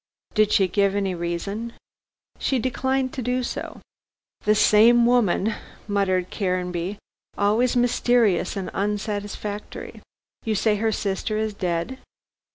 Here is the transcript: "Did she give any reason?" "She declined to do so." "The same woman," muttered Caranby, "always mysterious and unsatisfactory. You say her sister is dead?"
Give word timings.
"Did 0.33 0.51
she 0.51 0.67
give 0.67 0.95
any 0.95 1.13
reason?" 1.13 1.73
"She 2.39 2.57
declined 2.57 3.13
to 3.13 3.21
do 3.21 3.43
so." 3.43 3.81
"The 4.45 4.55
same 4.55 5.05
woman," 5.05 5.53
muttered 5.87 6.31
Caranby, 6.31 6.97
"always 7.37 7.75
mysterious 7.75 8.57
and 8.57 8.71
unsatisfactory. 8.73 10.01
You 10.43 10.55
say 10.55 10.77
her 10.77 10.91
sister 10.91 11.37
is 11.37 11.53
dead?" 11.53 11.99